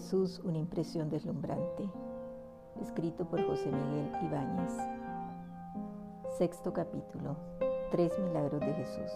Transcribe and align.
Jesús, 0.00 0.40
una 0.44 0.56
impresión 0.56 1.10
deslumbrante. 1.10 1.86
Escrito 2.80 3.26
por 3.26 3.46
José 3.46 3.70
Miguel 3.70 4.10
Ibáñez. 4.24 4.72
Sexto 6.38 6.72
capítulo. 6.72 7.36
Tres 7.90 8.18
milagros 8.18 8.60
de 8.60 8.72
Jesús. 8.72 9.12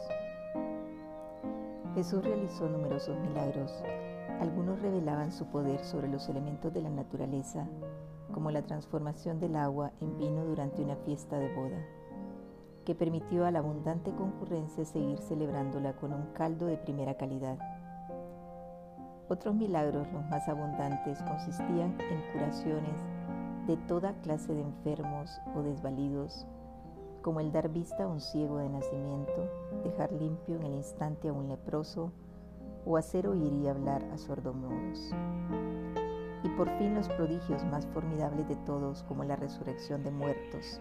Jesús 1.95 2.23
realizó 2.23 2.69
numerosos 2.69 3.19
milagros. 3.21 3.73
Algunos 4.41 4.79
revelaban 4.83 5.33
su 5.33 5.47
poder 5.47 5.83
sobre 5.83 6.09
los 6.09 6.29
elementos 6.29 6.71
de 6.75 6.83
la 6.83 6.91
naturaleza, 6.91 7.67
como 8.31 8.51
la 8.51 8.61
transformación 8.61 9.41
del 9.41 9.57
agua 9.57 9.91
en 10.03 10.19
vino 10.19 10.45
durante 10.45 10.83
una 10.83 10.97
fiesta 10.97 11.39
de 11.39 11.51
boda, 11.55 11.83
que 12.85 12.95
permitió 12.95 13.47
a 13.47 13.51
la 13.51 13.61
abundante 13.61 14.11
concurrencia 14.15 14.85
seguir 14.85 15.19
celebrándola 15.19 15.97
con 15.97 16.13
un 16.13 16.27
caldo 16.35 16.67
de 16.67 16.77
primera 16.77 17.15
calidad 17.17 17.57
otros 19.29 19.55
milagros, 19.55 20.07
los 20.13 20.25
más 20.27 20.49
abundantes, 20.49 21.23
consistían 21.23 21.97
en 22.01 22.33
curaciones 22.33 23.01
de 23.67 23.77
toda 23.89 24.13
clase 24.21 24.55
de 24.55 24.61
enfermos 24.61 25.41
o 25.55 25.63
desvalidos, 25.63 26.47
como 27.23 27.41
el 27.41 27.53
dar 27.53 27.71
vista 27.71 28.05
a 28.05 28.07
un 28.07 28.21
ciego 28.21 28.59
de 28.59 28.69
nacimiento, 28.69 29.49
dejar 29.83 30.13
limpio 30.13 30.57
en 30.57 30.65
el 30.65 30.75
instante 30.75 31.29
a 31.29 31.33
un 31.33 31.49
leproso 31.49 32.13
o 32.85 32.99
hacer 32.99 33.27
oír 33.27 33.53
y 33.55 33.67
hablar 33.67 34.05
a 34.13 34.19
sordomudos. 34.19 35.11
Y 36.43 36.49
por 36.51 36.69
fin 36.77 36.95
los 36.95 37.09
prodigios 37.09 37.65
más 37.65 37.87
formidables 37.87 38.47
de 38.47 38.57
todos, 38.57 39.03
como 39.05 39.25
la 39.25 39.37
resurrección 39.37 40.05
de 40.05 40.11
muertos. 40.11 40.81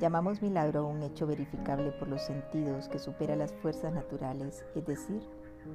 Llamamos 0.00 0.42
milagro 0.42 0.80
a 0.80 0.86
un 0.86 1.00
hecho 1.04 1.28
verificable 1.28 1.92
por 1.92 2.08
los 2.08 2.22
sentidos 2.22 2.88
que 2.88 2.98
supera 2.98 3.36
las 3.36 3.52
fuerzas 3.52 3.92
naturales, 3.92 4.64
es 4.74 4.84
decir, 4.84 5.22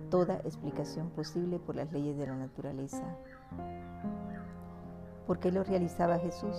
toda 0.09 0.35
explicación 0.45 1.09
posible 1.09 1.59
por 1.59 1.75
las 1.75 1.91
leyes 1.91 2.17
de 2.17 2.27
la 2.27 2.35
naturaleza. 2.35 3.03
¿Por 5.25 5.39
qué 5.39 5.52
lo 5.52 5.63
realizaba 5.63 6.19
Jesús? 6.19 6.55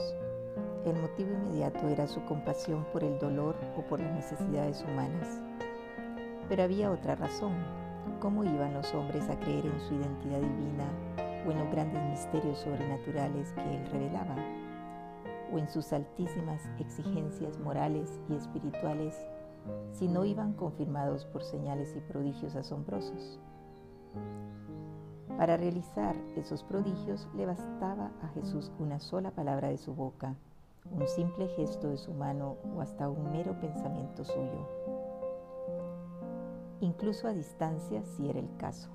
El 0.84 0.96
motivo 1.00 1.30
inmediato 1.30 1.88
era 1.88 2.06
su 2.06 2.22
compasión 2.24 2.84
por 2.92 3.02
el 3.02 3.18
dolor 3.18 3.56
o 3.76 3.82
por 3.82 4.00
las 4.00 4.12
necesidades 4.14 4.84
humanas. 4.84 5.40
Pero 6.48 6.62
había 6.62 6.90
otra 6.90 7.14
razón. 7.14 7.54
¿Cómo 8.20 8.44
iban 8.44 8.74
los 8.74 8.92
hombres 8.94 9.28
a 9.28 9.38
creer 9.38 9.66
en 9.66 9.80
su 9.80 9.94
identidad 9.94 10.40
divina 10.40 10.84
o 11.46 11.50
en 11.50 11.58
los 11.58 11.70
grandes 11.70 12.02
misterios 12.04 12.58
sobrenaturales 12.58 13.52
que 13.52 13.76
él 13.76 13.86
revelaba? 13.90 14.36
¿O 15.52 15.58
en 15.58 15.68
sus 15.68 15.92
altísimas 15.92 16.62
exigencias 16.78 17.58
morales 17.58 18.20
y 18.28 18.34
espirituales 18.34 19.14
si 19.92 20.08
no 20.08 20.24
iban 20.24 20.52
confirmados 20.52 21.24
por 21.26 21.42
señales 21.42 21.94
y 21.96 22.00
prodigios 22.00 22.54
asombrosos. 22.56 23.38
Para 25.36 25.56
realizar 25.56 26.16
esos 26.36 26.64
prodigios 26.64 27.28
le 27.34 27.46
bastaba 27.46 28.10
a 28.22 28.28
Jesús 28.28 28.72
una 28.78 28.98
sola 28.98 29.30
palabra 29.30 29.68
de 29.68 29.78
su 29.78 29.94
boca, 29.94 30.34
un 30.90 31.06
simple 31.06 31.48
gesto 31.48 31.88
de 31.88 31.98
su 31.98 32.12
mano 32.12 32.56
o 32.74 32.80
hasta 32.80 33.08
un 33.08 33.30
mero 33.30 33.58
pensamiento 33.60 34.24
suyo, 34.24 34.68
incluso 36.80 37.28
a 37.28 37.32
distancia 37.32 38.04
si 38.04 38.28
era 38.28 38.40
el 38.40 38.56
caso. 38.56 38.88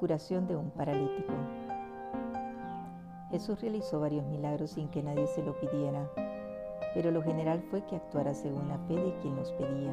Curación 0.00 0.48
de 0.48 0.56
un 0.56 0.70
paralítico. 0.70 1.32
Jesús 3.30 3.60
realizó 3.60 4.00
varios 4.00 4.26
milagros 4.26 4.72
sin 4.72 4.88
que 4.88 5.02
nadie 5.02 5.26
se 5.28 5.42
lo 5.42 5.58
pidiera 5.58 6.10
pero 6.94 7.10
lo 7.10 7.22
general 7.22 7.62
fue 7.70 7.84
que 7.86 7.96
actuara 7.96 8.34
según 8.34 8.68
la 8.68 8.78
fe 8.86 8.94
de 8.94 9.16
quien 9.18 9.36
los 9.36 9.52
pedía. 9.52 9.92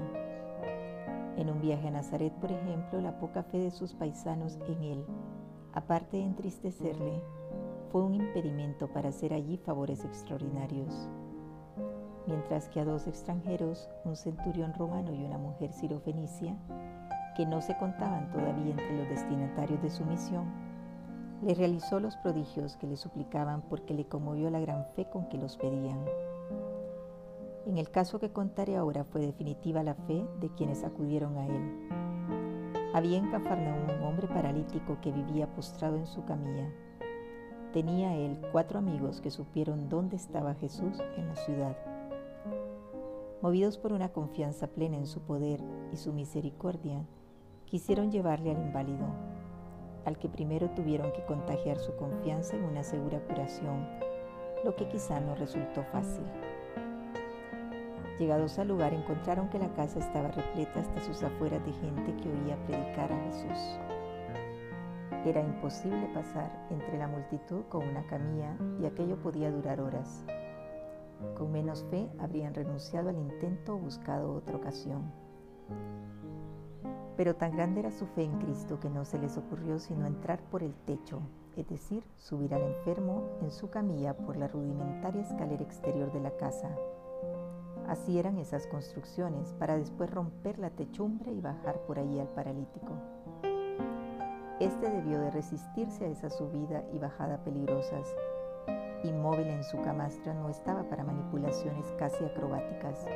En 1.37 1.49
un 1.49 1.61
viaje 1.61 1.87
a 1.87 1.91
Nazaret, 1.91 2.33
por 2.33 2.51
ejemplo, 2.51 2.99
la 2.99 3.17
poca 3.17 3.43
fe 3.43 3.59
de 3.59 3.71
sus 3.71 3.93
paisanos 3.93 4.59
en 4.67 4.83
él, 4.83 5.05
aparte 5.73 6.17
de 6.17 6.23
entristecerle, 6.23 7.21
fue 7.91 8.03
un 8.03 8.15
impedimento 8.15 8.87
para 8.87 9.09
hacer 9.09 9.33
allí 9.33 9.57
favores 9.57 10.03
extraordinarios. 10.03 11.09
Mientras 12.27 12.67
que 12.69 12.79
a 12.79 12.85
dos 12.85 13.07
extranjeros, 13.07 13.89
un 14.05 14.15
centurión 14.15 14.73
romano 14.73 15.13
y 15.13 15.23
una 15.23 15.37
mujer 15.37 15.71
sirofenicia, 15.71 16.55
que 17.35 17.45
no 17.45 17.61
se 17.61 17.77
contaban 17.77 18.29
todavía 18.31 18.71
entre 18.71 18.97
los 18.97 19.09
destinatarios 19.09 19.81
de 19.81 19.89
su 19.89 20.05
misión, 20.05 20.45
le 21.41 21.53
realizó 21.55 21.99
los 21.99 22.17
prodigios 22.17 22.75
que 22.75 22.85
le 22.85 22.97
suplicaban 22.97 23.61
porque 23.61 23.93
le 23.93 24.05
conmovió 24.05 24.49
la 24.49 24.59
gran 24.59 24.85
fe 24.95 25.09
con 25.09 25.29
que 25.29 25.37
los 25.37 25.55
pedían. 25.55 26.03
En 27.65 27.77
el 27.77 27.89
caso 27.91 28.19
que 28.19 28.31
contaré 28.31 28.77
ahora 28.77 29.03
fue 29.03 29.21
definitiva 29.21 29.83
la 29.83 29.95
fe 29.95 30.25
de 30.39 30.49
quienes 30.49 30.83
acudieron 30.83 31.37
a 31.37 31.47
él. 31.47 31.89
Había 32.93 33.17
en 33.17 33.29
Cafarnaúm 33.29 33.99
un 33.99 34.03
hombre 34.03 34.27
paralítico 34.27 34.97
que 35.01 35.11
vivía 35.11 35.53
postrado 35.53 35.97
en 35.97 36.07
su 36.07 36.25
camilla. 36.25 36.73
Tenía 37.73 38.15
él 38.15 38.39
cuatro 38.51 38.79
amigos 38.79 39.21
que 39.21 39.29
supieron 39.29 39.89
dónde 39.89 40.15
estaba 40.15 40.55
Jesús 40.55 40.99
en 41.17 41.27
la 41.27 41.35
ciudad. 41.35 41.77
Movidos 43.41 43.77
por 43.77 43.93
una 43.93 44.09
confianza 44.09 44.67
plena 44.67 44.97
en 44.97 45.05
su 45.05 45.21
poder 45.21 45.61
y 45.93 45.97
su 45.97 46.11
misericordia, 46.11 47.05
quisieron 47.65 48.11
llevarle 48.11 48.51
al 48.51 48.61
inválido, 48.61 49.05
al 50.05 50.17
que 50.17 50.27
primero 50.27 50.71
tuvieron 50.71 51.11
que 51.13 51.23
contagiar 51.25 51.77
su 51.77 51.95
confianza 51.95 52.55
en 52.55 52.63
una 52.63 52.83
segura 52.83 53.19
curación, 53.19 53.87
lo 54.65 54.75
que 54.75 54.87
quizá 54.89 55.19
no 55.19 55.35
resultó 55.35 55.83
fácil. 55.91 56.25
Llegados 58.19 58.59
al 58.59 58.67
lugar 58.67 58.93
encontraron 58.93 59.49
que 59.49 59.59
la 59.59 59.73
casa 59.75 59.99
estaba 59.99 60.27
repleta 60.27 60.81
hasta 60.81 60.99
sus 60.99 61.23
afueras 61.23 61.65
de 61.65 61.71
gente 61.71 62.13
que 62.17 62.29
oía 62.29 62.57
predicar 62.65 63.13
a 63.13 63.23
Jesús. 63.23 63.79
Era 65.25 65.41
imposible 65.41 66.09
pasar 66.13 66.67
entre 66.69 66.97
la 66.97 67.07
multitud 67.07 67.63
con 67.69 67.87
una 67.87 68.05
camilla 68.07 68.57
y 68.81 68.85
aquello 68.85 69.15
podía 69.21 69.49
durar 69.49 69.79
horas. 69.79 70.25
Con 71.37 71.53
menos 71.53 71.85
fe 71.89 72.09
habrían 72.19 72.53
renunciado 72.53 73.07
al 73.09 73.17
intento 73.17 73.75
o 73.75 73.79
buscado 73.79 74.33
otra 74.33 74.57
ocasión. 74.57 75.13
Pero 77.15 77.35
tan 77.35 77.55
grande 77.55 77.79
era 77.79 77.91
su 77.91 78.05
fe 78.05 78.23
en 78.23 78.37
Cristo 78.39 78.81
que 78.81 78.89
no 78.89 79.05
se 79.05 79.17
les 79.17 79.37
ocurrió 79.37 79.79
sino 79.79 80.05
entrar 80.05 80.41
por 80.51 80.61
el 80.61 80.73
techo, 80.85 81.21
es 81.55 81.67
decir, 81.69 82.03
subir 82.17 82.53
al 82.53 82.63
enfermo 82.63 83.23
en 83.41 83.51
su 83.51 83.69
camilla 83.69 84.15
por 84.15 84.35
la 84.35 84.49
rudimentaria 84.49 85.21
escalera 85.21 85.63
exterior 85.63 86.11
de 86.11 86.19
la 86.19 86.31
casa 86.31 86.69
Así 87.89 88.19
eran 88.19 88.37
esas 88.37 88.67
construcciones 88.67 89.51
para 89.53 89.75
después 89.75 90.11
romper 90.11 90.59
la 90.59 90.69
techumbre 90.69 91.31
y 91.33 91.41
bajar 91.41 91.79
por 91.87 91.97
ahí 91.97 92.19
al 92.19 92.27
paralítico. 92.27 92.93
Este 94.59 94.91
debió 94.91 95.19
de 95.19 95.31
resistirse 95.31 96.05
a 96.05 96.09
esa 96.09 96.29
subida 96.29 96.83
y 96.93 96.99
bajada 96.99 97.43
peligrosas. 97.43 98.15
Inmóvil 99.03 99.47
en 99.47 99.63
su 99.63 99.81
camastro 99.81 100.35
no 100.35 100.49
estaba 100.49 100.83
para 100.83 101.03
manipulaciones 101.03 101.91
casi 101.97 102.23
acrobáticas, 102.23 103.07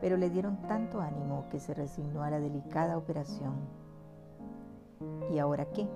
pero 0.00 0.16
le 0.16 0.30
dieron 0.30 0.62
tanto 0.68 1.00
ánimo 1.00 1.46
que 1.50 1.58
se 1.58 1.74
resignó 1.74 2.22
a 2.22 2.30
la 2.30 2.38
delicada 2.38 2.96
operación. 2.96 3.54
¿Y 5.28 5.40
ahora 5.40 5.64
qué? 5.72 5.88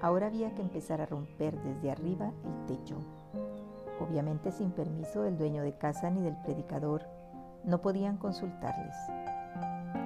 Ahora 0.00 0.28
había 0.28 0.54
que 0.54 0.62
empezar 0.62 1.00
a 1.00 1.06
romper 1.06 1.60
desde 1.62 1.90
arriba 1.90 2.30
el 2.44 2.66
techo 2.66 3.21
obviamente 4.00 4.52
sin 4.52 4.70
permiso 4.70 5.22
del 5.22 5.38
dueño 5.38 5.62
de 5.62 5.74
casa 5.74 6.10
ni 6.10 6.22
del 6.22 6.36
predicador, 6.42 7.06
no 7.64 7.80
podían 7.80 8.16
consultarles. 8.16 8.96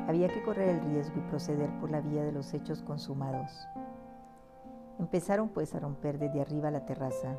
Había 0.09 0.29
que 0.29 0.43
correr 0.43 0.69
el 0.69 0.81
riesgo 0.81 1.19
y 1.19 1.29
proceder 1.31 1.71
por 1.81 1.91
la 1.91 2.01
vía 2.01 2.23
de 2.23 2.33
los 2.33 2.53
hechos 2.55 2.83
consumados. 2.83 3.51
Empezaron 4.99 5.49
pues 5.49 5.75
a 5.75 5.81
romper 5.81 6.19
desde 6.19 6.41
arriba 6.41 6.71
la 6.71 6.87
terraza. 6.87 7.37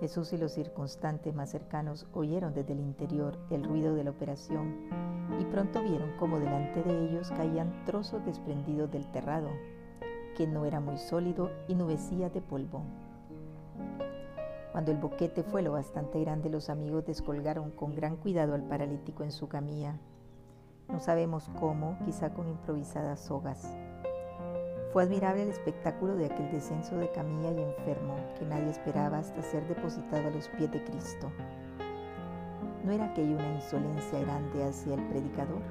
Jesús 0.00 0.32
y 0.32 0.36
los 0.36 0.52
circunstantes 0.52 1.34
más 1.34 1.50
cercanos 1.50 2.06
oyeron 2.12 2.52
desde 2.52 2.74
el 2.74 2.80
interior 2.80 3.38
el 3.50 3.64
ruido 3.64 3.94
de 3.94 4.04
la 4.04 4.10
operación 4.10 4.74
y 5.40 5.44
pronto 5.46 5.82
vieron 5.82 6.12
como 6.18 6.38
delante 6.38 6.82
de 6.82 7.06
ellos 7.06 7.30
caían 7.30 7.84
trozos 7.84 8.24
desprendidos 8.24 8.90
del 8.90 9.10
terrado, 9.10 9.50
que 10.36 10.46
no 10.46 10.66
era 10.66 10.80
muy 10.80 10.98
sólido 10.98 11.50
y 11.66 11.74
nubecía 11.74 12.28
de 12.28 12.42
polvo. 12.42 12.82
Cuando 14.76 14.92
el 14.92 14.98
boquete 14.98 15.42
fue 15.42 15.62
lo 15.62 15.72
bastante 15.72 16.20
grande, 16.20 16.50
los 16.50 16.68
amigos 16.68 17.06
descolgaron 17.06 17.70
con 17.70 17.94
gran 17.94 18.16
cuidado 18.16 18.52
al 18.52 18.62
paralítico 18.62 19.24
en 19.24 19.32
su 19.32 19.48
camilla. 19.48 19.98
No 20.90 21.00
sabemos 21.00 21.50
cómo, 21.58 21.96
quizá 22.04 22.34
con 22.34 22.46
improvisadas 22.46 23.20
sogas. 23.20 23.74
Fue 24.92 25.04
admirable 25.04 25.44
el 25.44 25.48
espectáculo 25.48 26.14
de 26.14 26.26
aquel 26.26 26.52
descenso 26.52 26.98
de 26.98 27.10
camilla 27.10 27.52
y 27.52 27.62
enfermo 27.62 28.16
que 28.38 28.44
nadie 28.44 28.68
esperaba 28.68 29.16
hasta 29.16 29.40
ser 29.40 29.66
depositado 29.66 30.28
a 30.28 30.30
los 30.30 30.46
pies 30.50 30.70
de 30.70 30.84
Cristo. 30.84 31.32
¿No 32.84 32.92
era 32.92 33.06
aquello 33.06 33.36
una 33.36 33.54
insolencia 33.54 34.20
grande 34.20 34.62
hacia 34.62 34.92
el 34.92 35.08
predicador, 35.08 35.62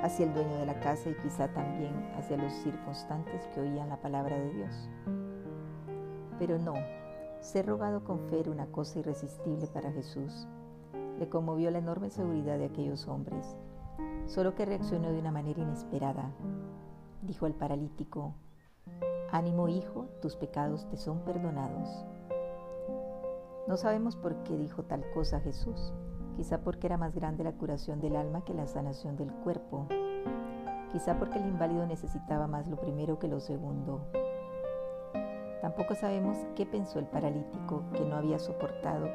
hacia 0.00 0.26
el 0.26 0.32
dueño 0.32 0.58
de 0.58 0.66
la 0.66 0.78
casa 0.78 1.10
y 1.10 1.14
quizá 1.14 1.48
también 1.48 1.92
hacia 2.16 2.36
los 2.36 2.52
circunstantes 2.52 3.48
que 3.48 3.62
oían 3.62 3.88
la 3.88 4.00
palabra 4.00 4.38
de 4.38 4.50
Dios? 4.52 4.88
Pero 6.38 6.56
no, 6.60 6.74
ser 7.42 7.66
rogado 7.66 8.04
con 8.04 8.20
fe 8.30 8.38
era 8.40 8.52
una 8.52 8.66
cosa 8.66 9.00
irresistible 9.00 9.66
para 9.66 9.90
Jesús. 9.92 10.46
Le 11.18 11.28
conmovió 11.28 11.70
la 11.70 11.78
enorme 11.78 12.08
seguridad 12.08 12.56
de 12.56 12.66
aquellos 12.66 13.08
hombres, 13.08 13.56
solo 14.26 14.54
que 14.54 14.64
reaccionó 14.64 15.10
de 15.10 15.18
una 15.18 15.32
manera 15.32 15.60
inesperada. 15.60 16.30
Dijo 17.22 17.46
al 17.46 17.54
paralítico, 17.54 18.34
Ánimo 19.32 19.68
hijo, 19.68 20.06
tus 20.20 20.36
pecados 20.36 20.88
te 20.88 20.96
son 20.96 21.20
perdonados. 21.20 22.04
No 23.66 23.76
sabemos 23.76 24.14
por 24.14 24.36
qué 24.44 24.56
dijo 24.56 24.84
tal 24.84 25.04
cosa 25.12 25.40
Jesús, 25.40 25.92
quizá 26.36 26.62
porque 26.62 26.86
era 26.86 26.96
más 26.96 27.14
grande 27.14 27.42
la 27.42 27.52
curación 27.52 28.00
del 28.00 28.16
alma 28.16 28.44
que 28.44 28.54
la 28.54 28.66
sanación 28.68 29.16
del 29.16 29.32
cuerpo, 29.32 29.88
quizá 30.92 31.18
porque 31.18 31.38
el 31.38 31.46
inválido 31.46 31.86
necesitaba 31.86 32.46
más 32.46 32.68
lo 32.68 32.76
primero 32.76 33.18
que 33.18 33.28
lo 33.28 33.40
segundo. 33.40 34.06
Tampoco 35.62 35.94
sabemos 35.94 36.36
qué 36.56 36.66
pensó 36.66 36.98
el 36.98 37.06
paralítico 37.06 37.84
que 37.94 38.04
no 38.04 38.16
había 38.16 38.38
soportado 38.38 39.08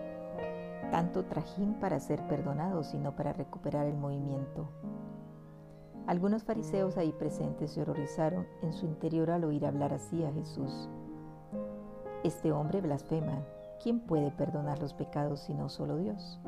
tanto 0.92 1.26
trajín 1.26 1.74
para 1.76 2.00
ser 2.00 2.22
perdonado, 2.28 2.84
sino 2.84 3.16
para 3.16 3.34
recuperar 3.34 3.86
el 3.86 3.98
movimiento. 3.98 4.70
Algunos 6.08 6.44
fariseos 6.44 6.98
ahí 6.98 7.12
presentes 7.12 7.72
se 7.72 7.82
horrorizaron 7.82 8.48
en 8.62 8.72
su 8.72 8.86
interior 8.86 9.30
al 9.30 9.44
oír 9.44 9.66
hablar 9.66 9.94
así 9.94 10.24
a 10.24 10.32
Jesús. 10.32 10.90
Este 12.24 12.52
hombre 12.52 12.82
blasfema. 12.82 13.44
¿Quién 13.84 14.00
puede 14.00 14.32
perdonar 14.32 14.80
los 14.80 14.94
pecados 14.94 15.42
sino 15.42 15.70
solo 15.70 15.98
Dios? 15.98 16.40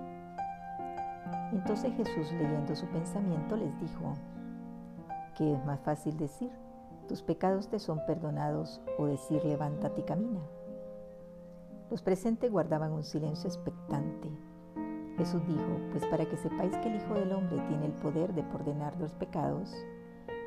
Entonces 1.52 1.94
Jesús, 1.96 2.32
leyendo 2.32 2.76
su 2.76 2.86
pensamiento, 2.88 3.56
les 3.56 3.78
dijo, 3.80 4.14
¿qué 5.38 5.54
es 5.54 5.66
más 5.66 5.80
fácil 5.82 6.18
decir? 6.18 6.52
Tus 7.10 7.24
pecados 7.24 7.70
te 7.70 7.80
son 7.80 8.06
perdonados 8.06 8.80
o 9.00 9.08
decir 9.08 9.44
levántate 9.44 10.02
y 10.02 10.04
camina. 10.04 10.42
Los 11.90 12.04
presentes 12.04 12.52
guardaban 12.52 12.92
un 12.92 13.04
silencio 13.04 13.50
expectante. 13.50 14.30
Jesús 15.18 15.42
dijo, 15.48 15.80
pues 15.92 16.06
para 16.06 16.26
que 16.26 16.38
sepáis 16.38 16.78
que 16.78 16.88
el 16.88 16.98
Hijo 16.98 17.16
del 17.16 17.32
Hombre 17.32 17.60
tiene 17.68 17.88
el 17.88 17.94
poder 17.94 18.36
de 18.36 18.44
perdonar 18.44 18.96
los 19.00 19.12
pecados, 19.14 19.76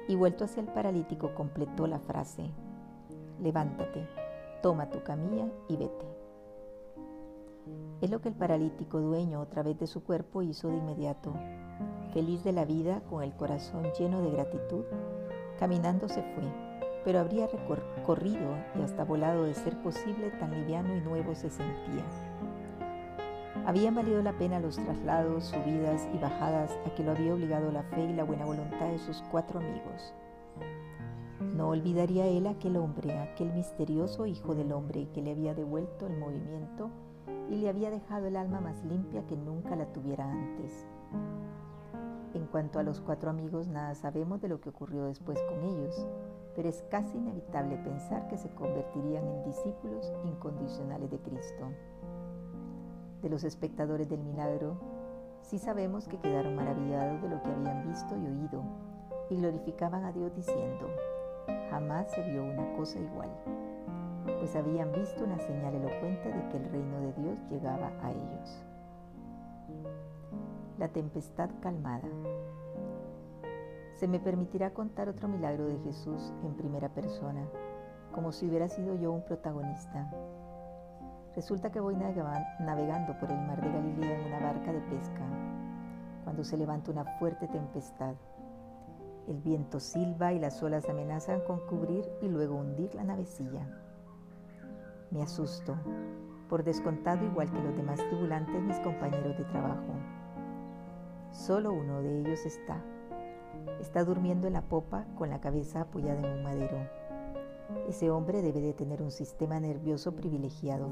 y 0.06 0.14
vuelto 0.14 0.44
hacia 0.44 0.61
el 0.61 0.69
paralítico 0.69 1.35
completó 1.35 1.88
la 1.88 1.99
frase, 1.99 2.49
levántate, 3.41 4.06
toma 4.62 4.88
tu 4.88 5.03
camilla 5.03 5.49
y 5.69 5.76
vete. 5.76 6.06
Es 8.03 8.08
lo 8.08 8.20
que 8.20 8.29
el 8.29 8.37
paralítico 8.37 9.00
dueño 9.00 9.41
otra 9.41 9.65
vez 9.65 9.81
de 9.81 9.88
su 9.88 10.05
cuerpo 10.05 10.43
hizo 10.43 10.69
de 10.69 10.76
inmediato. 10.76 11.35
Feliz 12.12 12.44
de 12.44 12.53
la 12.53 12.65
vida, 12.65 13.03
con 13.11 13.25
el 13.25 13.35
corazón 13.35 13.82
lleno 13.99 14.23
de 14.23 14.31
gratitud, 14.31 14.85
caminando 15.62 16.09
se 16.09 16.25
fue, 16.35 16.43
pero 17.05 17.20
habría 17.20 17.47
recorrido 17.47 18.56
y 18.76 18.82
hasta 18.82 19.05
volado 19.05 19.44
de 19.44 19.55
ser 19.55 19.81
posible 19.81 20.32
tan 20.41 20.50
liviano 20.50 20.97
y 20.97 21.00
nuevo 21.00 21.37
se 21.37 21.50
sentía. 21.50 22.03
Habían 23.64 23.94
valido 23.94 24.20
la 24.25 24.32
pena 24.32 24.59
los 24.59 24.75
traslados, 24.75 25.44
subidas 25.44 26.09
y 26.12 26.19
bajadas 26.19 26.76
a 26.85 26.93
que 26.97 27.05
lo 27.05 27.12
había 27.12 27.35
obligado 27.35 27.70
la 27.70 27.85
fe 27.85 28.03
y 28.03 28.12
la 28.12 28.25
buena 28.25 28.44
voluntad 28.44 28.88
de 28.88 28.99
sus 28.99 29.23
cuatro 29.31 29.61
amigos. 29.61 30.12
No 31.55 31.69
olvidaría 31.69 32.26
él 32.26 32.49
aquel 32.49 32.76
hombre, 32.76 33.17
aquel 33.20 33.53
misterioso 33.53 34.26
hijo 34.26 34.56
del 34.56 34.73
hombre 34.73 35.11
que 35.15 35.23
le 35.23 35.31
había 35.31 35.55
devuelto 35.55 36.08
el 36.08 36.19
movimiento 36.19 36.91
y 37.49 37.58
le 37.58 37.69
había 37.69 37.93
dejado 37.93 38.26
el 38.26 38.35
alma 38.35 38.61
más 38.61 38.85
limpia 38.85 39.25
que 39.29 39.37
nunca 39.37 39.76
la 39.76 39.87
tuviera 39.93 40.29
antes. 40.29 40.88
En 42.34 42.46
cuanto 42.46 42.79
a 42.79 42.82
los 42.82 43.00
cuatro 43.00 43.31
amigos, 43.31 43.69
nada 43.69 43.94
sabemos 43.94 44.40
de 44.40 44.49
lo 44.49 44.61
que 44.61 44.70
ocurrió 44.70 45.05
después 45.05 45.38
con 45.43 45.62
ellos, 45.62 46.06
pero 46.55 46.69
es 46.69 46.82
casi 46.90 47.19
inevitable 47.19 47.76
pensar 47.79 48.29
que 48.29 48.38
se 48.38 48.49
convertirían 48.50 49.26
en 49.26 49.44
discípulos 49.44 50.12
incondicionales 50.25 51.11
de 51.11 51.19
Cristo 51.19 51.69
de 53.23 53.31
los 53.31 53.44
espectadores 53.44 54.08
del 54.08 54.20
milagro, 54.20 54.76
sí 55.43 55.58
sabemos 55.58 56.08
que 56.08 56.19
quedaron 56.19 56.56
maravillados 56.56 57.23
de 57.23 57.29
lo 57.29 57.40
que 57.43 57.50
habían 57.50 57.88
visto 57.88 58.17
y 58.17 58.26
oído 58.26 58.62
y 59.31 59.37
glorificaban 59.37 60.05
a 60.05 60.12
Dios 60.12 60.34
diciendo, 60.34 60.88
jamás 61.70 62.11
se 62.11 62.23
vio 62.31 62.43
una 62.43 62.76
cosa 62.76 62.99
igual, 62.99 63.31
pues 64.25 64.56
habían 64.56 64.93
visto 64.93 65.25
una 65.25 65.38
señal 65.38 65.75
elocuente 65.75 66.32
de 66.32 66.49
que 66.49 66.56
el 66.56 66.70
reino 66.70 67.00
de 67.00 67.12
Dios 67.12 67.38
llegaba 67.49 67.93
a 68.02 68.11
ellos. 68.11 68.64
La 70.82 70.88
tempestad 70.88 71.49
calmada. 71.61 72.08
Se 73.94 74.08
me 74.08 74.19
permitirá 74.19 74.75
contar 74.75 75.08
otro 75.08 75.29
milagro 75.29 75.69
de 75.69 75.79
Jesús 75.79 76.34
en 76.43 76.56
primera 76.56 76.88
persona, 76.88 77.46
como 78.12 78.32
si 78.32 78.49
hubiera 78.49 78.67
sido 78.69 78.96
yo 78.96 79.12
un 79.12 79.25
protagonista 79.25 80.11
Resulta 81.37 81.70
que 81.70 81.79
voy 81.79 81.94
navegando 81.94 83.17
por 83.20 83.31
el 83.31 83.38
mar 83.46 83.62
de 83.62 83.70
Galilea 83.70 84.19
en 84.19 84.26
una 84.26 84.40
barca 84.40 84.73
de 84.73 84.81
pesca, 84.81 85.23
cuando 86.25 86.43
se 86.43 86.56
levanta 86.56 86.90
una 86.90 87.05
fuerte 87.20 87.46
tempestad. 87.46 88.17
El 89.29 89.38
viento 89.38 89.79
silba 89.79 90.32
y 90.32 90.40
las 90.40 90.61
olas 90.64 90.88
amenazan 90.88 91.43
con 91.43 91.61
cubrir 91.69 92.05
y 92.23 92.26
luego 92.26 92.56
hundir 92.56 92.93
la 92.96 93.05
navecilla. 93.05 93.69
Me 95.12 95.23
asusto, 95.23 95.76
por 96.49 96.64
descontado 96.64 97.25
igual 97.25 97.52
que 97.52 97.62
los 97.62 97.76
demás 97.76 98.00
tribulantes, 98.08 98.61
mis 98.64 98.81
compañeros 98.81 99.38
de 99.38 99.44
trabajo. 99.44 100.21
Solo 101.32 101.73
uno 101.73 102.02
de 102.02 102.20
ellos 102.20 102.44
está. 102.44 102.82
Está 103.81 104.05
durmiendo 104.05 104.46
en 104.46 104.52
la 104.52 104.62
popa 104.62 105.06
con 105.17 105.31
la 105.31 105.40
cabeza 105.40 105.81
apoyada 105.81 106.20
en 106.20 106.38
un 106.38 106.43
madero. 106.43 106.76
Ese 107.88 108.11
hombre 108.11 108.43
debe 108.43 108.61
de 108.61 108.75
tener 108.75 109.02
un 109.02 109.11
sistema 109.11 109.58
nervioso 109.58 110.14
privilegiado. 110.14 110.90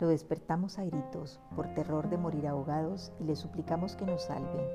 Lo 0.00 0.08
despertamos 0.08 0.78
a 0.78 0.84
gritos 0.84 1.40
por 1.54 1.68
terror 1.74 2.08
de 2.08 2.16
morir 2.16 2.48
ahogados 2.48 3.12
y 3.20 3.24
le 3.24 3.36
suplicamos 3.36 3.96
que 3.96 4.06
nos 4.06 4.22
salve. 4.22 4.66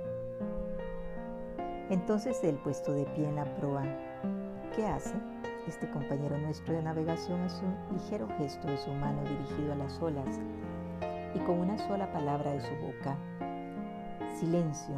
Entonces 1.90 2.44
él, 2.44 2.60
puesto 2.64 2.94
de 2.94 3.06
pie 3.06 3.28
en 3.28 3.36
la 3.38 3.56
proa, 3.56 3.84
¿qué 4.76 4.86
hace? 4.86 5.16
Este 5.68 5.90
compañero 5.90 6.38
nuestro 6.38 6.76
de 6.76 6.84
navegación 6.84 7.42
hace 7.42 7.66
un 7.66 7.76
ligero 7.98 8.28
gesto 8.38 8.68
de 8.68 8.78
su 8.78 8.92
mano 8.92 9.24
dirigido 9.24 9.74
a 9.74 9.78
las 9.78 10.00
olas 10.00 10.40
y 11.34 11.40
con 11.40 11.60
una 11.60 11.78
sola 11.78 12.12
palabra 12.12 12.52
de 12.52 12.62
su 12.62 12.74
boca, 12.76 13.18
silencio, 14.38 14.96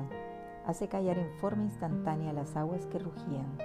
hace 0.65 0.89
callar 0.89 1.17
en 1.17 1.31
forma 1.39 1.63
instantánea 1.63 2.33
las 2.33 2.57
aguas 2.57 2.85
que 2.87 2.99
rugían. 2.99 3.57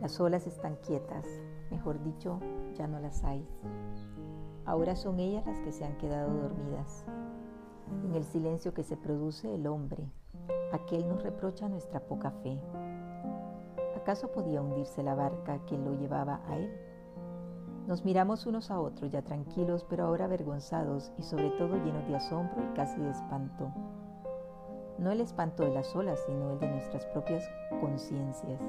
Las 0.00 0.20
olas 0.20 0.48
están 0.48 0.76
quietas, 0.84 1.24
mejor 1.70 2.02
dicho, 2.02 2.40
ya 2.74 2.88
no 2.88 2.98
las 2.98 3.22
hay. 3.22 3.46
Ahora 4.64 4.96
son 4.96 5.20
ellas 5.20 5.46
las 5.46 5.60
que 5.60 5.70
se 5.70 5.84
han 5.84 5.96
quedado 5.98 6.34
dormidas. 6.34 7.04
En 8.04 8.14
el 8.16 8.24
silencio 8.24 8.74
que 8.74 8.82
se 8.82 8.96
produce 8.96 9.54
el 9.54 9.68
hombre, 9.68 10.10
aquel 10.72 11.08
nos 11.08 11.22
reprocha 11.22 11.68
nuestra 11.68 12.00
poca 12.00 12.32
fe. 12.42 12.58
¿Acaso 13.96 14.32
podía 14.32 14.62
hundirse 14.62 15.04
la 15.04 15.14
barca 15.14 15.64
que 15.66 15.78
lo 15.78 15.94
llevaba 15.94 16.40
a 16.48 16.56
él? 16.56 16.91
Nos 17.86 18.04
miramos 18.04 18.46
unos 18.46 18.70
a 18.70 18.80
otros 18.80 19.10
ya 19.10 19.22
tranquilos, 19.22 19.84
pero 19.90 20.04
ahora 20.04 20.26
avergonzados 20.26 21.10
y 21.18 21.22
sobre 21.22 21.50
todo 21.50 21.76
llenos 21.76 22.06
de 22.06 22.14
asombro 22.14 22.62
y 22.62 22.76
casi 22.76 23.00
de 23.00 23.10
espanto. 23.10 23.72
No 24.98 25.10
el 25.10 25.20
espanto 25.20 25.64
de 25.64 25.74
las 25.74 25.94
olas, 25.96 26.20
sino 26.26 26.52
el 26.52 26.60
de 26.60 26.68
nuestras 26.68 27.04
propias 27.06 27.44
conciencias. 27.80 28.60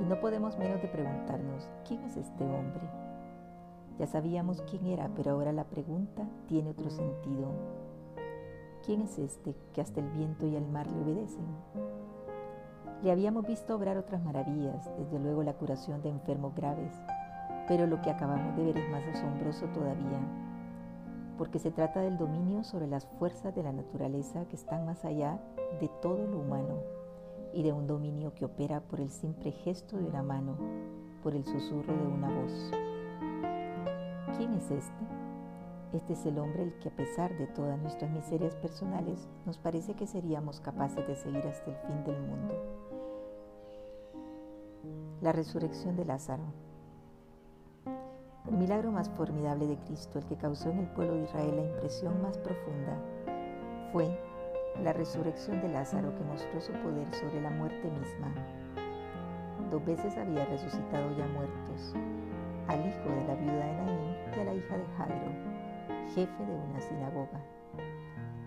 Y 0.00 0.04
no 0.04 0.20
podemos 0.20 0.56
menos 0.56 0.80
de 0.82 0.88
preguntarnos, 0.88 1.68
¿quién 1.86 2.04
es 2.04 2.16
este 2.16 2.44
hombre? 2.44 2.88
Ya 3.98 4.06
sabíamos 4.06 4.62
quién 4.62 4.86
era, 4.86 5.10
pero 5.16 5.32
ahora 5.32 5.52
la 5.52 5.64
pregunta 5.64 6.22
tiene 6.46 6.70
otro 6.70 6.90
sentido. 6.90 7.48
¿Quién 8.86 9.02
es 9.02 9.18
este 9.18 9.56
que 9.72 9.80
hasta 9.80 10.00
el 10.00 10.08
viento 10.10 10.46
y 10.46 10.54
el 10.54 10.66
mar 10.68 10.86
le 10.86 11.02
obedecen? 11.02 11.46
Le 13.02 13.10
habíamos 13.10 13.44
visto 13.44 13.74
obrar 13.74 13.96
otras 13.96 14.22
maravillas, 14.22 14.88
desde 14.96 15.18
luego 15.18 15.42
la 15.42 15.54
curación 15.54 16.02
de 16.02 16.08
enfermos 16.08 16.54
graves, 16.54 16.92
pero 17.68 17.86
lo 17.86 18.00
que 18.00 18.10
acabamos 18.10 18.56
de 18.56 18.64
ver 18.64 18.78
es 18.78 18.90
más 18.90 19.04
asombroso 19.08 19.66
todavía, 19.66 20.20
porque 21.38 21.58
se 21.58 21.70
trata 21.70 22.00
del 22.00 22.18
dominio 22.18 22.64
sobre 22.64 22.86
las 22.86 23.06
fuerzas 23.18 23.54
de 23.54 23.62
la 23.62 23.72
naturaleza 23.72 24.44
que 24.46 24.56
están 24.56 24.84
más 24.86 25.04
allá 25.04 25.38
de 25.80 25.88
todo 26.00 26.26
lo 26.26 26.38
humano 26.40 26.76
y 27.52 27.62
de 27.62 27.72
un 27.72 27.86
dominio 27.86 28.34
que 28.34 28.44
opera 28.44 28.80
por 28.80 29.00
el 29.00 29.10
simple 29.10 29.52
gesto 29.52 29.96
de 29.96 30.04
una 30.04 30.22
mano, 30.22 30.56
por 31.22 31.34
el 31.34 31.44
susurro 31.44 31.94
de 31.94 32.06
una 32.06 32.28
voz. 32.28 32.70
¿Quién 34.36 34.54
es 34.54 34.70
este? 34.70 35.04
Este 35.92 36.14
es 36.14 36.24
el 36.24 36.38
hombre 36.38 36.62
el 36.62 36.78
que 36.78 36.88
a 36.88 36.96
pesar 36.96 37.36
de 37.36 37.46
todas 37.48 37.78
nuestras 37.78 38.10
miserias 38.10 38.56
personales 38.56 39.28
nos 39.44 39.58
parece 39.58 39.94
que 39.94 40.06
seríamos 40.06 40.60
capaces 40.60 41.06
de 41.06 41.16
seguir 41.16 41.46
hasta 41.46 41.70
el 41.70 41.76
fin 41.76 42.04
del 42.04 42.20
mundo. 42.22 42.54
La 45.20 45.32
resurrección 45.32 45.96
de 45.96 46.06
Lázaro. 46.06 46.44
El 48.48 48.56
milagro 48.56 48.90
más 48.90 49.08
formidable 49.10 49.68
de 49.68 49.78
Cristo, 49.78 50.18
el 50.18 50.24
que 50.24 50.36
causó 50.36 50.70
en 50.70 50.78
el 50.78 50.86
pueblo 50.88 51.14
de 51.14 51.22
Israel 51.22 51.56
la 51.56 51.62
impresión 51.62 52.20
más 52.22 52.36
profunda, 52.38 52.98
fue 53.92 54.18
la 54.82 54.92
resurrección 54.92 55.60
de 55.60 55.68
Lázaro 55.68 56.12
que 56.16 56.24
mostró 56.24 56.60
su 56.60 56.72
poder 56.72 57.06
sobre 57.14 57.40
la 57.40 57.50
muerte 57.50 57.88
misma. 57.88 58.34
Dos 59.70 59.84
veces 59.84 60.16
había 60.16 60.44
resucitado 60.46 61.16
ya 61.16 61.26
muertos, 61.28 61.94
al 62.66 62.80
hijo 62.80 63.08
de 63.14 63.26
la 63.28 63.34
viuda 63.36 63.64
de 63.64 63.76
Naín 63.76 64.16
y 64.36 64.40
a 64.40 64.44
la 64.44 64.54
hija 64.54 64.76
de 64.76 64.86
Jairo, 64.96 65.32
jefe 66.12 66.44
de 66.44 66.56
una 66.68 66.80
sinagoga. 66.80 67.40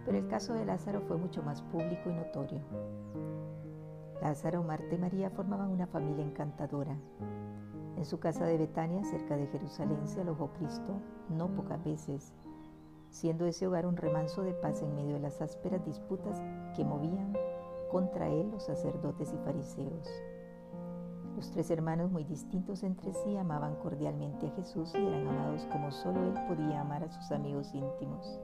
Pero 0.06 0.18
el 0.18 0.28
caso 0.28 0.54
de 0.56 0.66
Lázaro 0.66 1.02
fue 1.08 1.16
mucho 1.16 1.42
más 1.42 1.62
público 1.62 2.10
y 2.10 2.14
notorio. 2.14 2.60
Lázaro, 4.22 4.62
Marta 4.62 4.94
y 4.94 4.98
María 4.98 5.30
formaban 5.30 5.70
una 5.70 5.88
familia 5.88 6.26
encantadora. 6.26 6.98
En 7.98 8.06
su 8.06 8.20
casa 8.20 8.46
de 8.46 8.58
Betania, 8.58 9.04
cerca 9.04 9.38
de 9.38 9.48
Jerusalén, 9.48 10.08
se 10.08 10.22
alojó 10.22 10.50
Cristo 10.54 11.00
no 11.30 11.48
pocas 11.48 11.84
veces, 11.84 12.34
siendo 13.10 13.46
ese 13.46 13.68
hogar 13.68 13.86
un 13.86 13.96
remanso 13.96 14.42
de 14.42 14.54
paz 14.54 14.82
en 14.82 14.94
medio 14.94 15.14
de 15.14 15.22
las 15.22 15.42
ásperas 15.42 15.86
disputas 15.86 16.42
que 16.76 16.84
movían 16.84 17.34
contra 17.90 18.28
él 18.28 18.52
los 18.52 18.64
sacerdotes 18.64 19.34
y 19.34 19.38
fariseos. 19.46 20.10
Los 21.36 21.52
tres 21.52 21.70
hermanos, 21.72 22.12
muy 22.12 22.24
distintos 22.24 22.84
entre 22.84 23.14
sí, 23.14 23.38
amaban 23.38 23.76
cordialmente 23.76 24.48
a 24.48 24.52
Jesús 24.52 24.94
y 24.94 25.06
eran 25.06 25.28
amados 25.28 25.66
como 25.72 25.92
solo 25.92 26.24
él 26.24 26.34
podía 26.48 26.82
amar 26.82 27.04
a 27.04 27.12
sus 27.12 27.32
amigos 27.32 27.74
íntimos. 27.74 28.40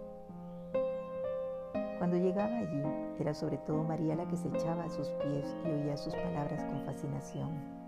Cuando 1.98 2.18
llegaba 2.18 2.58
allí, 2.58 2.84
era 3.20 3.34
sobre 3.34 3.58
todo 3.60 3.84
María 3.84 4.16
la 4.16 4.28
que 4.28 4.36
se 4.36 4.48
echaba 4.48 4.86
a 4.86 4.90
sus 4.90 5.08
pies 5.10 5.56
y 5.66 5.70
oía 5.70 5.96
sus 5.98 6.16
palabras 6.16 6.64
con 6.64 6.82
fascinación. 6.84 7.81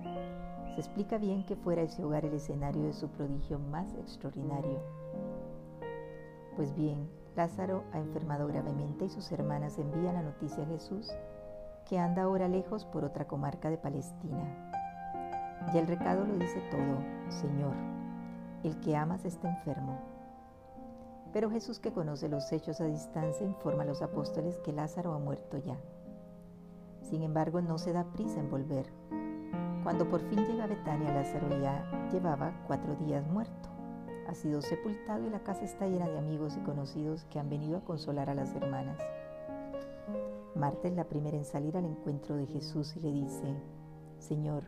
Se 0.73 0.81
explica 0.81 1.19
bien 1.19 1.45
que 1.45 1.55
fuera 1.55 1.83
ese 1.83 2.03
hogar 2.03 2.25
el 2.25 2.33
escenario 2.33 2.83
de 2.83 2.93
su 2.93 3.07
prodigio 3.09 3.59
más 3.59 3.93
extraordinario. 3.93 4.79
Pues 6.55 6.75
bien, 6.75 7.07
Lázaro 7.35 7.83
ha 7.93 7.99
enfermado 7.99 8.47
gravemente 8.47 9.05
y 9.05 9.09
sus 9.09 9.31
hermanas 9.31 9.77
envían 9.77 10.15
la 10.15 10.23
noticia 10.23 10.63
a 10.63 10.67
Jesús, 10.67 11.11
que 11.87 11.99
anda 11.99 12.23
ahora 12.23 12.47
lejos 12.47 12.85
por 12.85 13.03
otra 13.03 13.27
comarca 13.27 13.69
de 13.69 13.77
Palestina. 13.77 14.71
Y 15.73 15.77
el 15.77 15.85
recado 15.85 16.25
lo 16.25 16.37
dice 16.37 16.59
todo, 16.71 17.29
Señor, 17.29 17.75
el 18.63 18.79
que 18.79 18.95
amas 18.95 19.25
está 19.25 19.49
enfermo. 19.49 19.99
Pero 21.33 21.51
Jesús, 21.51 21.79
que 21.79 21.93
conoce 21.93 22.29
los 22.29 22.51
hechos 22.51 22.81
a 22.81 22.85
distancia, 22.85 23.45
informa 23.45 23.83
a 23.83 23.87
los 23.87 24.01
apóstoles 24.01 24.59
que 24.59 24.73
Lázaro 24.73 25.13
ha 25.13 25.19
muerto 25.19 25.57
ya. 25.57 25.77
Sin 27.01 27.21
embargo, 27.21 27.61
no 27.61 27.77
se 27.77 27.93
da 27.93 28.05
prisa 28.05 28.39
en 28.39 28.49
volver. 28.49 28.87
Cuando 29.83 30.09
por 30.09 30.21
fin 30.21 30.45
llega 30.45 30.63
a 30.63 30.67
Betania, 30.67 31.13
Lázaro 31.13 31.49
ya 31.61 32.09
llevaba 32.11 32.53
cuatro 32.67 32.95
días 32.95 33.25
muerto. 33.27 33.69
Ha 34.27 34.33
sido 34.33 34.61
sepultado 34.61 35.27
y 35.27 35.29
la 35.29 35.43
casa 35.43 35.65
está 35.65 35.85
llena 35.85 36.07
de 36.07 36.17
amigos 36.17 36.55
y 36.57 36.61
conocidos 36.61 37.25
que 37.25 37.39
han 37.39 37.49
venido 37.49 37.77
a 37.77 37.83
consolar 37.83 38.29
a 38.29 38.35
las 38.35 38.55
hermanas. 38.55 38.99
Marta 40.55 40.87
es 40.87 40.95
la 40.95 41.03
primera 41.03 41.35
en 41.35 41.45
salir 41.45 41.75
al 41.75 41.85
encuentro 41.85 42.35
de 42.35 42.47
Jesús 42.47 42.95
y 42.95 43.01
le 43.01 43.11
dice, 43.11 43.53
Señor, 44.19 44.63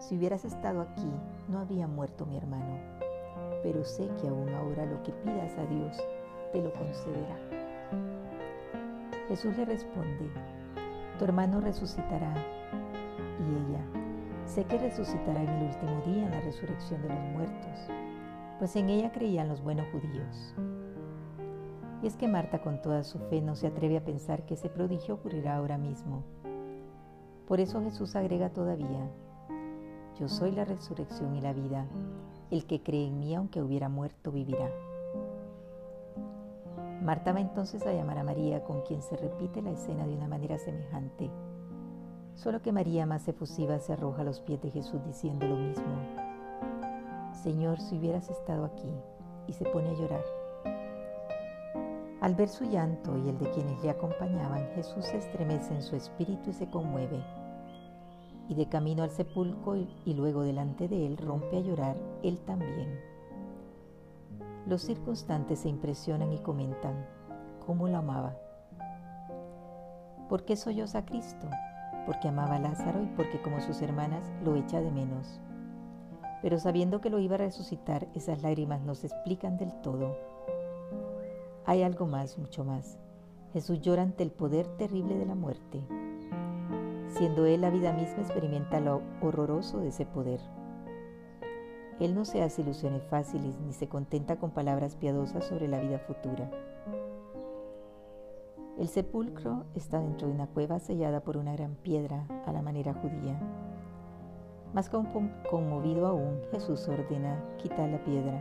si 0.00 0.16
hubieras 0.16 0.44
estado 0.44 0.80
aquí, 0.80 1.10
no 1.48 1.60
habría 1.60 1.86
muerto 1.86 2.26
mi 2.26 2.36
hermano 2.36 2.98
pero 3.62 3.84
sé 3.84 4.08
que 4.20 4.28
aún 4.28 4.48
ahora 4.54 4.86
lo 4.86 5.02
que 5.02 5.12
pidas 5.12 5.56
a 5.58 5.66
Dios 5.66 5.96
te 6.52 6.62
lo 6.62 6.72
concederá. 6.72 7.36
Jesús 9.28 9.56
le 9.56 9.64
responde, 9.64 10.30
tu 11.18 11.24
hermano 11.24 11.60
resucitará. 11.60 12.32
Y 13.40 13.70
ella, 13.70 13.84
sé 14.48 14.64
que 14.64 14.78
resucitará 14.78 15.42
en 15.42 15.48
el 15.48 15.66
último 15.66 16.00
día 16.06 16.24
en 16.24 16.30
la 16.30 16.40
resurrección 16.40 17.02
de 17.02 17.08
los 17.08 17.24
muertos, 17.32 17.78
pues 18.58 18.74
en 18.76 18.88
ella 18.88 19.12
creían 19.12 19.48
los 19.48 19.62
buenos 19.62 19.86
judíos. 19.92 20.54
Y 22.02 22.06
es 22.06 22.16
que 22.16 22.28
Marta 22.28 22.60
con 22.60 22.80
toda 22.80 23.04
su 23.04 23.18
fe 23.18 23.40
no 23.40 23.54
se 23.54 23.66
atreve 23.66 23.98
a 23.98 24.04
pensar 24.04 24.46
que 24.46 24.54
ese 24.54 24.68
prodigio 24.68 25.14
ocurrirá 25.14 25.56
ahora 25.56 25.78
mismo. 25.78 26.24
Por 27.46 27.60
eso 27.60 27.82
Jesús 27.82 28.16
agrega 28.16 28.50
todavía, 28.50 29.08
yo 30.18 30.28
soy 30.28 30.50
la 30.50 30.64
resurrección 30.64 31.36
y 31.36 31.40
la 31.40 31.52
vida. 31.52 31.86
El 32.50 32.66
que 32.66 32.82
cree 32.82 33.06
en 33.06 33.20
mí, 33.20 33.36
aunque 33.36 33.62
hubiera 33.62 33.88
muerto, 33.88 34.32
vivirá. 34.32 34.68
Marta 37.02 37.32
va 37.32 37.40
entonces 37.40 37.86
a 37.86 37.92
llamar 37.92 38.18
a 38.18 38.24
María, 38.24 38.64
con 38.64 38.82
quien 38.82 39.00
se 39.00 39.16
repite 39.16 39.62
la 39.62 39.70
escena 39.70 40.06
de 40.06 40.16
una 40.16 40.26
manera 40.26 40.58
semejante. 40.58 41.30
Solo 42.38 42.62
que 42.62 42.70
María, 42.70 43.04
más 43.04 43.26
efusiva, 43.26 43.80
se 43.80 43.94
arroja 43.94 44.22
a 44.22 44.24
los 44.24 44.38
pies 44.38 44.62
de 44.62 44.70
Jesús 44.70 45.04
diciendo 45.04 45.44
lo 45.48 45.56
mismo. 45.56 45.96
Señor, 47.32 47.80
si 47.80 47.98
hubieras 47.98 48.30
estado 48.30 48.64
aquí, 48.64 48.94
y 49.48 49.54
se 49.54 49.64
pone 49.64 49.88
a 49.88 49.94
llorar. 49.94 50.24
Al 52.20 52.36
ver 52.36 52.48
su 52.48 52.64
llanto 52.64 53.18
y 53.18 53.28
el 53.28 53.38
de 53.40 53.50
quienes 53.50 53.82
le 53.82 53.90
acompañaban, 53.90 54.68
Jesús 54.76 55.04
se 55.06 55.16
estremece 55.16 55.74
en 55.74 55.82
su 55.82 55.96
espíritu 55.96 56.50
y 56.50 56.52
se 56.52 56.70
conmueve 56.70 57.20
y 58.48 58.54
de 58.54 58.68
camino 58.68 59.02
al 59.02 59.10
sepulcro 59.10 59.76
y 59.76 60.14
luego 60.14 60.42
delante 60.42 60.86
de 60.86 61.06
él 61.06 61.16
rompe 61.18 61.58
a 61.58 61.60
llorar 61.60 61.96
él 62.22 62.38
también. 62.46 63.00
Los 64.66 64.82
circunstantes 64.82 65.58
se 65.58 65.68
impresionan 65.68 66.32
y 66.32 66.38
comentan 66.38 67.04
cómo 67.66 67.88
lo 67.88 67.98
amaba. 67.98 68.36
¿Por 70.28 70.44
qué 70.44 70.56
solloza 70.56 70.98
a 70.98 71.04
Cristo? 71.04 71.48
Porque 72.08 72.26
amaba 72.26 72.56
a 72.56 72.58
Lázaro 72.58 73.04
y 73.04 73.06
porque 73.14 73.40
como 73.40 73.60
sus 73.60 73.80
hermanas 73.80 74.28
lo 74.42 74.56
echa 74.56 74.80
de 74.80 74.90
menos. 74.90 75.40
Pero 76.42 76.58
sabiendo 76.58 77.00
que 77.00 77.10
lo 77.10 77.20
iba 77.20 77.36
a 77.36 77.38
resucitar, 77.38 78.08
esas 78.16 78.42
lágrimas 78.42 78.80
no 78.80 78.96
se 78.96 79.06
explican 79.06 79.58
del 79.58 79.72
todo. 79.82 80.16
Hay 81.66 81.84
algo 81.84 82.06
más, 82.06 82.36
mucho 82.36 82.64
más. 82.64 82.98
Jesús 83.52 83.80
llora 83.80 84.02
ante 84.02 84.24
el 84.24 84.32
poder 84.32 84.66
terrible 84.78 85.16
de 85.16 85.26
la 85.26 85.36
muerte 85.36 85.86
siendo 87.18 87.46
Él 87.46 87.62
la 87.62 87.70
vida 87.70 87.92
misma 87.92 88.22
experimenta 88.22 88.80
lo 88.80 89.02
horroroso 89.20 89.80
de 89.80 89.88
ese 89.88 90.06
poder. 90.06 90.40
Él 92.00 92.14
no 92.14 92.24
se 92.24 92.42
hace 92.42 92.62
ilusiones 92.62 93.02
fáciles 93.04 93.58
ni 93.58 93.72
se 93.72 93.88
contenta 93.88 94.36
con 94.36 94.50
palabras 94.50 94.94
piadosas 94.94 95.44
sobre 95.44 95.66
la 95.66 95.80
vida 95.80 95.98
futura. 95.98 96.50
El 98.78 98.86
sepulcro 98.86 99.64
está 99.74 99.98
dentro 99.98 100.28
de 100.28 100.34
una 100.34 100.46
cueva 100.46 100.78
sellada 100.78 101.18
por 101.18 101.36
una 101.36 101.52
gran 101.52 101.74
piedra 101.74 102.24
a 102.46 102.52
la 102.52 102.62
manera 102.62 102.94
judía. 102.94 103.36
Más 104.72 104.88
conmovido 104.88 106.06
aún, 106.06 106.40
Jesús 106.52 106.86
ordena 106.86 107.42
quitar 107.60 107.88
la 107.88 107.98
piedra. 108.04 108.40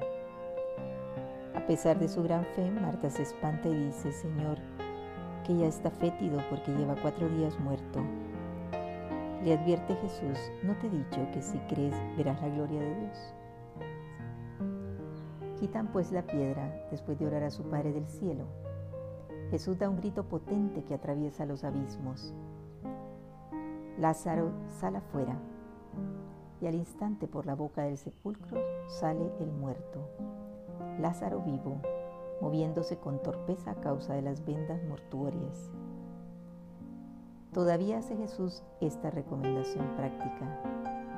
A 1.56 1.66
pesar 1.66 1.98
de 1.98 2.08
su 2.08 2.22
gran 2.22 2.46
fe, 2.56 2.70
Marta 2.70 3.10
se 3.10 3.24
espanta 3.24 3.68
y 3.68 3.86
dice, 3.86 4.12
Señor, 4.12 4.60
que 5.44 5.58
ya 5.58 5.66
está 5.66 5.90
fétido 5.90 6.40
porque 6.52 6.72
lleva 6.72 6.96
cuatro 7.02 7.28
días 7.30 7.60
muerto. 7.60 8.00
Le 9.44 9.54
advierte 9.58 9.96
Jesús, 9.96 10.38
¿no 10.62 10.78
te 10.78 10.86
he 10.86 10.92
dicho 10.92 11.28
que 11.34 11.42
si 11.42 11.58
crees 11.62 11.96
verás 12.16 12.40
la 12.44 12.50
gloria 12.50 12.80
de 12.80 12.96
Dios? 12.96 13.34
Quitan 15.60 15.88
pues 15.88 16.12
la 16.12 16.22
piedra 16.22 16.88
después 16.92 17.18
de 17.18 17.26
orar 17.26 17.42
a 17.42 17.50
su 17.50 17.64
Padre 17.64 17.92
del 17.92 18.08
cielo. 18.08 18.67
Jesús 19.52 19.80
da 19.80 19.90
un 19.90 19.98
grito 19.98 20.24
potente 20.24 20.84
que 20.84 20.94
atraviesa 20.94 21.46
los 21.46 21.64
abismos. 21.64 22.34
Lázaro 23.98 24.52
sale 24.80 24.98
afuera 24.98 25.38
y 26.62 26.68
al 26.68 26.76
instante 26.76 27.28
por 27.28 27.46
la 27.46 27.56
boca 27.56 27.84
del 27.84 27.98
sepulcro 27.98 28.60
sale 28.88 29.32
el 29.40 29.52
muerto. 29.52 30.00
Lázaro 31.00 31.42
vivo, 31.42 31.82
moviéndose 32.42 32.98
con 32.98 33.22
torpeza 33.22 33.72
a 33.72 33.76
causa 33.76 34.14
de 34.14 34.22
las 34.22 34.44
vendas 34.46 34.84
mortuorias. 34.84 35.72
Todavía 37.54 38.00
hace 38.00 38.16
Jesús 38.18 38.64
esta 38.82 39.10
recomendación 39.10 39.96
práctica, 39.96 40.62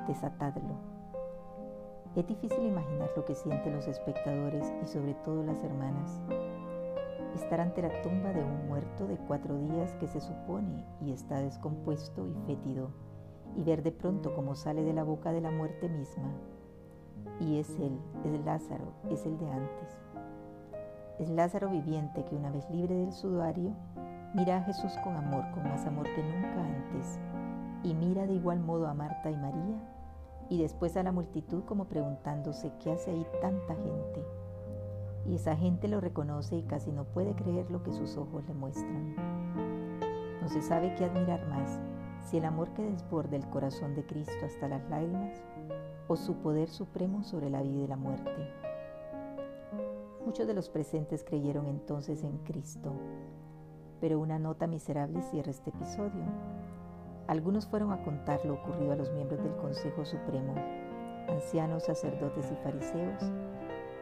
desatadlo. 0.06 0.74
Es 2.16 2.26
difícil 2.26 2.64
imaginar 2.64 3.10
lo 3.16 3.24
que 3.24 3.34
sienten 3.34 3.74
los 3.74 3.86
espectadores 3.86 4.72
y 4.82 4.86
sobre 4.86 5.14
todo 5.14 5.42
las 5.42 5.62
hermanas. 5.62 6.20
Estar 7.34 7.60
ante 7.60 7.82
la 7.82 8.02
tumba 8.02 8.32
de 8.32 8.42
un 8.42 8.68
muerto 8.68 9.06
de 9.06 9.16
cuatro 9.16 9.58
días 9.58 9.94
que 9.94 10.06
se 10.06 10.20
supone 10.20 10.84
y 11.00 11.12
está 11.12 11.40
descompuesto 11.40 12.26
y 12.26 12.34
fétido, 12.46 12.90
y 13.56 13.62
ver 13.62 13.82
de 13.82 13.92
pronto 13.92 14.34
cómo 14.34 14.54
sale 14.54 14.82
de 14.82 14.92
la 14.92 15.04
boca 15.04 15.32
de 15.32 15.40
la 15.40 15.50
muerte 15.50 15.88
misma. 15.88 16.32
Y 17.40 17.58
es 17.58 17.70
él, 17.78 17.98
es 18.24 18.44
Lázaro, 18.44 18.92
es 19.10 19.24
el 19.26 19.38
de 19.38 19.50
antes. 19.50 19.98
Es 21.18 21.30
Lázaro 21.30 21.68
viviente 21.70 22.24
que 22.24 22.34
una 22.34 22.50
vez 22.50 22.68
libre 22.70 22.94
del 22.94 23.12
sudario 23.12 23.74
Mira 24.32 24.58
a 24.58 24.62
Jesús 24.62 24.92
con 25.02 25.16
amor, 25.16 25.44
con 25.50 25.64
más 25.64 25.84
amor 25.86 26.06
que 26.14 26.22
nunca 26.22 26.64
antes, 26.64 27.18
y 27.82 27.94
mira 27.94 28.28
de 28.28 28.34
igual 28.34 28.60
modo 28.60 28.86
a 28.86 28.94
Marta 28.94 29.28
y 29.28 29.36
María, 29.36 29.82
y 30.48 30.58
después 30.62 30.96
a 30.96 31.02
la 31.02 31.10
multitud 31.10 31.64
como 31.64 31.86
preguntándose 31.86 32.70
qué 32.78 32.92
hace 32.92 33.10
ahí 33.10 33.26
tanta 33.40 33.74
gente. 33.74 34.24
Y 35.26 35.34
esa 35.34 35.56
gente 35.56 35.88
lo 35.88 36.00
reconoce 36.00 36.56
y 36.56 36.62
casi 36.62 36.92
no 36.92 37.04
puede 37.04 37.34
creer 37.34 37.70
lo 37.70 37.82
que 37.82 37.92
sus 37.92 38.16
ojos 38.16 38.44
le 38.46 38.54
muestran. 38.54 39.14
No 40.40 40.48
se 40.48 40.62
sabe 40.62 40.94
qué 40.94 41.04
admirar 41.04 41.46
más, 41.48 41.78
si 42.24 42.38
el 42.38 42.44
amor 42.44 42.72
que 42.74 42.82
desborda 42.82 43.36
el 43.36 43.48
corazón 43.48 43.94
de 43.94 44.04
Cristo 44.06 44.46
hasta 44.46 44.68
las 44.68 44.88
lágrimas, 44.88 45.42
o 46.08 46.16
su 46.16 46.36
poder 46.36 46.68
supremo 46.68 47.22
sobre 47.22 47.50
la 47.50 47.62
vida 47.62 47.82
y 47.82 47.86
la 47.86 47.96
muerte. 47.96 48.30
Muchos 50.26 50.46
de 50.46 50.54
los 50.54 50.68
presentes 50.68 51.24
creyeron 51.24 51.66
entonces 51.66 52.24
en 52.24 52.38
Cristo, 52.38 52.92
pero 54.00 54.18
una 54.18 54.38
nota 54.38 54.66
miserable 54.66 55.22
cierra 55.22 55.50
este 55.50 55.70
episodio. 55.70 56.24
Algunos 57.26 57.66
fueron 57.66 57.92
a 57.92 58.02
contar 58.02 58.44
lo 58.44 58.54
ocurrido 58.54 58.92
a 58.92 58.96
los 58.96 59.12
miembros 59.12 59.42
del 59.42 59.54
Consejo 59.56 60.04
Supremo, 60.04 60.54
ancianos, 61.28 61.84
sacerdotes 61.84 62.50
y 62.50 62.56
fariseos, 62.56 63.22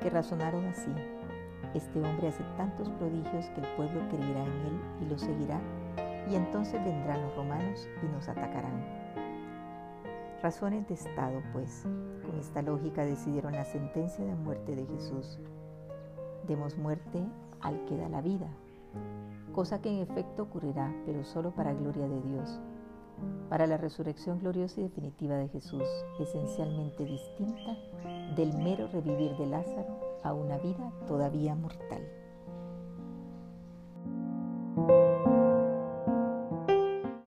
que 0.01 0.11
razonaron 0.11 0.65
así. 0.67 0.93
Este 1.75 2.01
hombre 2.01 2.29
hace 2.29 2.45
tantos 2.57 2.89
prodigios 2.91 3.47
que 3.51 3.61
el 3.61 3.67
pueblo 3.77 4.01
creerá 4.09 4.45
en 4.45 4.67
él 4.67 4.81
y 5.03 5.05
lo 5.07 5.19
seguirá, 5.19 5.61
y 6.31 6.35
entonces 6.35 6.83
vendrán 6.85 7.23
los 7.23 7.37
romanos 7.37 7.89
y 8.03 8.07
nos 8.07 8.29
atacarán. 8.29 8.85
Razones 10.43 10.87
de 10.89 10.95
Estado, 10.95 11.43
pues, 11.53 11.83
con 12.25 12.39
esta 12.39 12.63
lógica 12.63 13.05
decidieron 13.05 13.53
la 13.53 13.65
sentencia 13.65 14.25
de 14.25 14.35
muerte 14.35 14.77
de 14.77 14.87
Jesús. 14.87 15.39
Demos 16.47 16.77
muerte 16.79 17.23
al 17.61 17.85
que 17.87 17.97
da 17.97 18.09
la 18.09 18.23
vida, 18.23 18.49
cosa 19.53 19.81
que 19.81 19.91
en 19.91 19.99
efecto 19.99 20.45
ocurrirá, 20.45 20.95
pero 21.05 21.25
solo 21.25 21.51
para 21.51 21.75
gloria 21.75 22.07
de 22.09 22.23
Dios, 22.23 22.61
para 23.49 23.67
la 23.67 23.77
resurrección 23.77 24.39
gloriosa 24.39 24.81
y 24.81 24.85
definitiva 24.85 25.35
de 25.35 25.49
Jesús, 25.49 25.83
esencialmente 26.21 27.05
distinta 27.05 27.77
del 28.37 28.55
mero 28.55 28.89
revivir 28.89 29.37
de 29.37 29.47
Lázaro 29.47 30.19
a 30.23 30.33
una 30.33 30.59
vida 30.59 30.93
todavía 31.07 31.55
mortal. 31.55 32.07